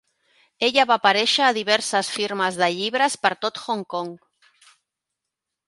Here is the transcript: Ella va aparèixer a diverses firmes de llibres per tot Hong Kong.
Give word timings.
Ella 0.67 0.85
va 0.91 0.95
aparèixer 1.01 1.43
a 1.47 1.51
diverses 1.57 2.09
firmes 2.15 2.59
de 2.63 2.71
llibres 2.79 3.19
per 3.27 3.33
tot 3.47 3.63
Hong 3.67 3.87
Kong. 3.97 4.13